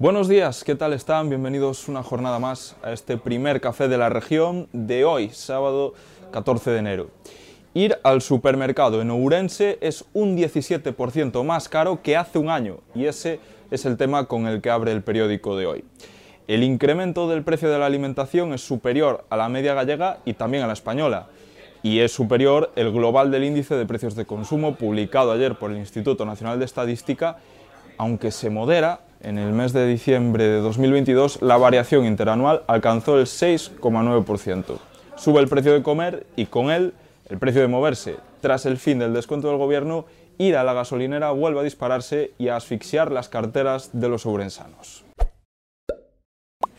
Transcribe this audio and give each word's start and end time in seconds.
Buenos 0.00 0.28
días, 0.28 0.64
¿qué 0.64 0.74
tal 0.76 0.94
están? 0.94 1.28
Bienvenidos 1.28 1.86
una 1.86 2.02
jornada 2.02 2.38
más 2.38 2.74
a 2.82 2.90
este 2.90 3.18
primer 3.18 3.60
café 3.60 3.86
de 3.86 3.98
la 3.98 4.08
región 4.08 4.66
de 4.72 5.04
hoy, 5.04 5.28
sábado 5.28 5.92
14 6.30 6.70
de 6.70 6.78
enero. 6.78 7.10
Ir 7.74 7.98
al 8.02 8.22
supermercado 8.22 9.02
en 9.02 9.10
Ourense 9.10 9.76
es 9.82 10.06
un 10.14 10.38
17% 10.38 11.44
más 11.44 11.68
caro 11.68 12.00
que 12.02 12.16
hace 12.16 12.38
un 12.38 12.48
año 12.48 12.78
y 12.94 13.04
ese 13.04 13.40
es 13.70 13.84
el 13.84 13.98
tema 13.98 14.24
con 14.24 14.46
el 14.46 14.62
que 14.62 14.70
abre 14.70 14.92
el 14.92 15.02
periódico 15.02 15.54
de 15.54 15.66
hoy. 15.66 15.84
El 16.48 16.62
incremento 16.62 17.28
del 17.28 17.44
precio 17.44 17.68
de 17.68 17.78
la 17.78 17.84
alimentación 17.84 18.54
es 18.54 18.62
superior 18.62 19.26
a 19.28 19.36
la 19.36 19.50
media 19.50 19.74
gallega 19.74 20.20
y 20.24 20.32
también 20.32 20.64
a 20.64 20.66
la 20.66 20.72
española 20.72 21.28
y 21.82 22.00
es 22.00 22.12
superior 22.12 22.72
el 22.74 22.90
global 22.90 23.30
del 23.30 23.44
índice 23.44 23.74
de 23.74 23.84
precios 23.84 24.14
de 24.14 24.24
consumo 24.24 24.76
publicado 24.76 25.32
ayer 25.32 25.58
por 25.58 25.70
el 25.70 25.76
Instituto 25.76 26.24
Nacional 26.24 26.58
de 26.58 26.64
Estadística, 26.64 27.36
aunque 28.00 28.30
se 28.30 28.48
modera 28.48 29.00
en 29.20 29.36
el 29.36 29.52
mes 29.52 29.74
de 29.74 29.86
diciembre 29.86 30.44
de 30.44 30.60
2022 30.60 31.42
la 31.42 31.58
variación 31.58 32.06
interanual 32.06 32.62
alcanzó 32.66 33.18
el 33.18 33.26
6,9%. 33.26 34.78
Sube 35.16 35.40
el 35.40 35.48
precio 35.48 35.74
de 35.74 35.82
comer 35.82 36.26
y 36.34 36.46
con 36.46 36.70
él 36.70 36.94
el 37.28 37.36
precio 37.36 37.60
de 37.60 37.68
moverse. 37.68 38.16
Tras 38.40 38.64
el 38.64 38.78
fin 38.78 38.98
del 38.98 39.12
descuento 39.12 39.48
del 39.48 39.58
gobierno, 39.58 40.06
ir 40.38 40.56
a 40.56 40.64
la 40.64 40.72
gasolinera 40.72 41.30
vuelve 41.32 41.60
a 41.60 41.62
dispararse 41.62 42.32
y 42.38 42.48
a 42.48 42.56
asfixiar 42.56 43.12
las 43.12 43.28
carteras 43.28 43.90
de 43.92 44.08
los 44.08 44.24
ourensanos. 44.24 45.04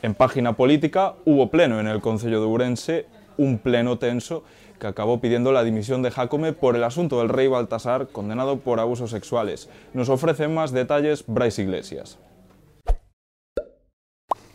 En 0.00 0.14
página 0.14 0.54
política 0.54 1.16
hubo 1.26 1.50
pleno 1.50 1.80
en 1.80 1.86
el 1.86 2.00
Concello 2.00 2.40
de 2.40 2.46
Ourense, 2.46 3.04
un 3.36 3.58
pleno 3.58 3.98
tenso 3.98 4.42
que 4.78 4.86
acabó 4.86 5.20
pidiendo 5.20 5.52
la 5.52 5.62
dimisión 5.62 6.02
de 6.02 6.10
Jacome 6.10 6.52
por 6.52 6.74
el 6.74 6.84
asunto 6.84 7.18
del 7.18 7.28
rey 7.28 7.48
Baltasar, 7.48 8.08
condenado 8.08 8.60
por 8.60 8.80
abusos 8.80 9.10
sexuales. 9.10 9.68
Nos 9.94 10.08
ofrece 10.08 10.48
más 10.48 10.72
detalles 10.72 11.24
Bryce 11.26 11.62
Iglesias. 11.62 12.18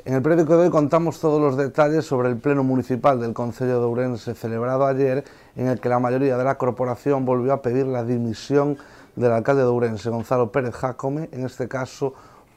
En 0.03 0.13
el 0.13 0.21
periódico 0.21 0.55
de 0.55 0.65
hoy 0.65 0.69
contamos 0.69 1.19
todos 1.19 1.41
los 1.41 1.57
detalles 1.57 2.05
sobre 2.05 2.29
el 2.29 2.37
pleno 2.37 2.63
municipal 2.63 3.19
del 3.19 3.33
Concello 3.33 3.79
de 3.79 3.85
Ourense 3.85 4.35
celebrado 4.35 4.85
ayer, 4.85 5.23
en 5.55 5.67
el 5.67 5.79
que 5.79 5.89
la 5.89 5.97
mayoría 5.97 6.37
de 6.37 6.43
la 6.43 6.59
corporación 6.59 7.25
volvió 7.25 7.53
a 7.53 7.63
pedir 7.63 7.87
la 7.87 8.03
dimisión 8.03 8.77
del 9.15 9.31
alcalde 9.31 9.63
de 9.63 9.67
Ourense, 9.67 10.11
Gonzalo 10.11 10.51
Pérez 10.51 10.75
Jacome, 10.75 11.29
en 11.31 11.43
este 11.43 11.67
caso 11.67 12.13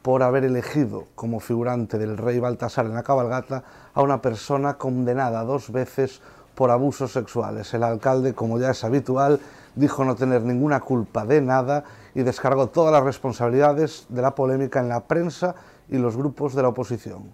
por 0.08 0.22
haber 0.22 0.44
elegido 0.44 1.04
como 1.14 1.38
figurante 1.38 1.98
del 1.98 2.16
rey 2.16 2.38
Baltasar 2.38 2.86
en 2.86 2.94
la 2.94 3.02
cabalgata 3.02 3.62
a 3.92 4.00
una 4.00 4.22
persona 4.22 4.78
condenada 4.78 5.44
dos 5.44 5.70
veces 5.70 6.22
por 6.54 6.70
abusos 6.70 7.12
sexuales. 7.12 7.74
El 7.74 7.82
alcalde, 7.82 8.32
como 8.32 8.58
ya 8.58 8.70
es 8.70 8.84
habitual, 8.84 9.38
dijo 9.74 10.06
no 10.06 10.16
tener 10.16 10.40
ninguna 10.44 10.80
culpa 10.80 11.26
de 11.26 11.42
nada 11.42 11.84
y 12.14 12.22
descargó 12.22 12.68
todas 12.68 12.90
las 12.90 13.04
responsabilidades 13.04 14.06
de 14.08 14.22
la 14.22 14.34
polémica 14.34 14.80
en 14.80 14.88
la 14.88 15.00
prensa 15.00 15.54
y 15.90 15.98
los 15.98 16.16
grupos 16.16 16.54
de 16.54 16.62
la 16.62 16.68
oposición. 16.68 17.24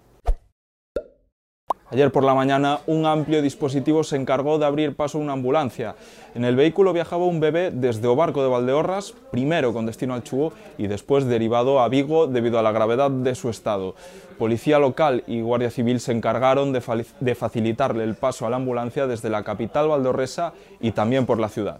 Ayer 1.91 2.11
por 2.11 2.23
la 2.23 2.33
mañana 2.33 2.79
un 2.87 3.05
amplio 3.05 3.43
dispositivo 3.43 4.03
se 4.03 4.15
encargó 4.15 4.57
de 4.57 4.65
abrir 4.65 4.95
paso 4.95 5.19
a 5.19 5.21
una 5.21 5.33
ambulancia. 5.33 5.95
En 6.33 6.43
el 6.43 6.55
vehículo 6.55 6.93
viajaba 6.93 7.25
un 7.25 7.39
bebé 7.39 7.69
desde 7.69 8.07
Obarco 8.07 8.41
de 8.41 8.49
Valdeorras, 8.49 9.13
primero 9.31 9.71
con 9.71 9.85
destino 9.85 10.15
al 10.15 10.23
Chugo 10.23 10.51
y 10.79 10.87
después 10.87 11.25
derivado 11.25 11.79
a 11.79 11.87
Vigo 11.87 12.25
debido 12.25 12.57
a 12.57 12.63
la 12.63 12.71
gravedad 12.71 13.11
de 13.11 13.35
su 13.35 13.49
estado. 13.49 13.93
Policía 14.39 14.79
local 14.79 15.23
y 15.27 15.41
Guardia 15.41 15.69
Civil 15.69 15.99
se 15.99 16.11
encargaron 16.11 16.73
de, 16.73 17.05
de 17.19 17.35
facilitarle 17.35 18.03
el 18.03 18.15
paso 18.15 18.47
a 18.47 18.49
la 18.49 18.55
ambulancia 18.55 19.05
desde 19.05 19.29
la 19.29 19.43
capital 19.43 19.87
valdorresa 19.87 20.53
y 20.81 20.91
también 20.91 21.27
por 21.27 21.39
la 21.39 21.49
ciudad 21.49 21.77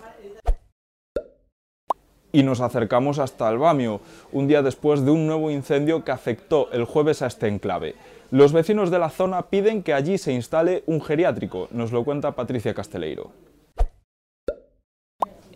y 2.36 2.44
nos 2.44 2.60
acercamos 2.60 3.18
hasta 3.18 3.48
Albamio, 3.48 4.02
un 4.34 4.50
día 4.50 4.62
después 4.62 5.06
de 5.06 5.12
un 5.12 5.26
nuevo 5.26 5.52
incendio 5.52 6.04
que 6.04 6.12
afectó 6.12 6.70
el 6.74 6.84
jueves 6.84 7.22
a 7.22 7.28
este 7.28 7.48
enclave. 7.48 7.96
Los 8.30 8.52
vecinos 8.52 8.92
de 8.92 9.00
la 9.00 9.10
zona 9.10 9.44
piden 9.44 9.84
que 9.84 9.94
allí 9.94 10.18
se 10.18 10.34
instale 10.34 10.84
un 10.86 11.02
geriátrico, 11.02 11.70
nos 11.72 11.94
lo 11.94 12.04
cuenta 12.04 12.36
Patricia 12.36 12.74
Casteleiro. 12.74 13.32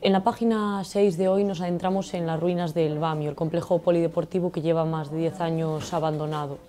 En 0.02 0.14
la 0.14 0.24
página 0.24 0.82
6 0.86 1.18
de 1.18 1.28
hoy 1.28 1.44
nos 1.44 1.60
adentramos 1.60 2.14
en 2.14 2.26
las 2.26 2.40
ruinas 2.40 2.74
del 2.74 2.98
Bamio, 2.98 3.30
el 3.30 3.36
complejo 3.36 3.80
polideportivo 3.80 4.54
que 4.54 4.62
lleva 4.62 4.86
más 4.86 5.12
de 5.12 5.18
10 5.18 5.42
años 5.42 5.94
abandonado. 5.94 6.60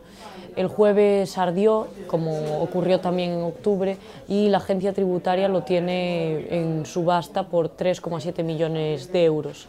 El 0.56 0.66
jueves 0.66 1.38
ardió, 1.38 1.86
como 2.08 2.60
ocurrió 2.60 2.98
también 2.98 3.30
en 3.30 3.42
octubre, 3.42 3.96
y 4.26 4.48
la 4.48 4.58
agencia 4.58 4.92
tributaria 4.92 5.46
lo 5.46 5.62
tiene 5.62 6.48
en 6.50 6.84
subasta 6.84 7.44
por 7.44 7.76
3,7 7.76 8.42
millones 8.42 9.12
de 9.12 9.24
euros 9.24 9.68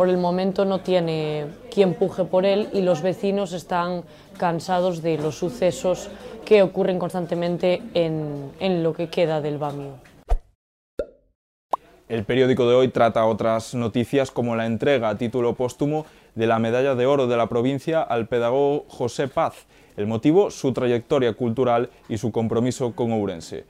por 0.00 0.08
el 0.08 0.16
momento 0.16 0.64
no 0.64 0.80
tiene 0.80 1.44
quien 1.70 1.92
puje 1.92 2.24
por 2.24 2.46
él 2.46 2.70
y 2.72 2.80
los 2.80 3.02
vecinos 3.02 3.52
están 3.52 4.02
cansados 4.38 5.02
de 5.02 5.18
los 5.18 5.36
sucesos 5.36 6.08
que 6.46 6.62
ocurren 6.62 6.98
constantemente 6.98 7.82
en, 7.92 8.50
en 8.60 8.82
lo 8.82 8.94
que 8.94 9.10
queda 9.10 9.42
del 9.42 9.58
Bamio. 9.58 9.98
El 12.08 12.24
periódico 12.24 12.66
de 12.66 12.76
hoy 12.76 12.88
trata 12.88 13.26
otras 13.26 13.74
noticias 13.74 14.30
como 14.30 14.56
la 14.56 14.64
entrega 14.64 15.10
a 15.10 15.18
título 15.18 15.54
póstumo 15.54 16.06
de 16.34 16.46
la 16.46 16.58
medalla 16.58 16.94
de 16.94 17.04
oro 17.04 17.26
de 17.26 17.36
la 17.36 17.50
provincia 17.50 18.00
al 18.00 18.26
pedagogo 18.26 18.86
José 18.88 19.28
Paz. 19.28 19.66
El 19.98 20.06
motivo, 20.06 20.50
su 20.50 20.72
trayectoria 20.72 21.34
cultural 21.34 21.90
y 22.08 22.16
su 22.16 22.32
compromiso 22.32 22.94
con 22.94 23.12
Ourense. 23.12 23.66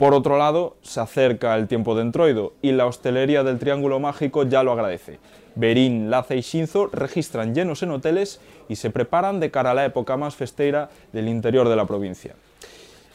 Por 0.00 0.14
otro 0.14 0.38
lado, 0.38 0.78
se 0.80 0.98
acerca 0.98 1.54
el 1.56 1.68
tiempo 1.68 1.94
de 1.94 2.00
entroido 2.00 2.54
y 2.62 2.72
la 2.72 2.86
hostelería 2.86 3.44
del 3.44 3.58
Triángulo 3.58 4.00
Mágico 4.00 4.44
ya 4.44 4.62
lo 4.62 4.72
agradece. 4.72 5.18
Berín, 5.56 6.08
Laza 6.08 6.34
y 6.36 6.40
Shinzo 6.40 6.86
registran 6.86 7.54
llenos 7.54 7.82
en 7.82 7.90
hoteles 7.90 8.40
y 8.70 8.76
se 8.76 8.88
preparan 8.88 9.40
de 9.40 9.50
cara 9.50 9.72
a 9.72 9.74
la 9.74 9.84
época 9.84 10.16
más 10.16 10.36
festeira 10.36 10.88
del 11.12 11.28
interior 11.28 11.68
de 11.68 11.76
la 11.76 11.84
provincia. 11.84 12.34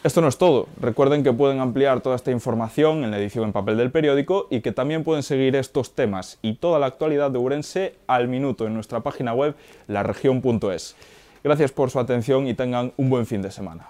Esto 0.04 0.22
no 0.22 0.28
es 0.28 0.38
todo. 0.38 0.68
Recuerden 0.80 1.24
que 1.24 1.34
pueden 1.34 1.60
ampliar 1.60 2.02
toda 2.02 2.16
esta 2.16 2.30
información 2.30 3.04
en 3.04 3.10
la 3.10 3.18
edición 3.18 3.46
en 3.46 3.52
papel 3.52 3.78
del 3.78 3.90
periódico 3.90 4.46
y 4.52 4.62
que 4.62 4.72
también 4.72 5.04
pueden 5.04 5.24
seguir 5.24 5.56
estos 5.56 5.96
temas 5.96 6.38
y 6.44 6.54
toda 6.54 6.78
la 6.78 6.86
actualidad 6.86 7.32
de 7.32 7.40
Urense 7.40 7.96
al 8.06 8.28
minuto 8.28 8.68
en 8.68 8.76
nuestra 8.76 9.00
página 9.00 9.34
web 9.34 9.56
laregion.es. 9.88 10.96
Gracias 11.44 11.72
por 11.72 11.90
su 11.90 12.00
atención 12.00 12.46
y 12.46 12.54
tengan 12.54 12.94
un 12.98 13.10
buen 13.10 13.26
fin 13.26 13.42
de 13.42 13.50
semana. 13.50 13.88